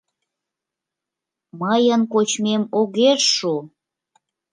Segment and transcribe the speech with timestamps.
[1.59, 3.53] Мыйын кочмем огеш шу!